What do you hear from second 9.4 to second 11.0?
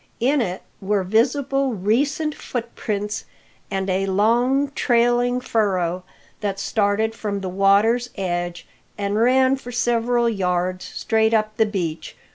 for several yards